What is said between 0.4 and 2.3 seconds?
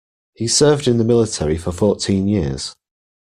served in the military for fourteen